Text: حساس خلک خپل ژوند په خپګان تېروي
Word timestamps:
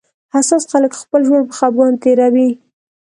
حساس 0.33 0.63
خلک 0.71 0.91
خپل 1.01 1.21
ژوند 1.27 1.45
په 1.47 1.53
خپګان 1.57 1.93
تېروي 2.01 2.49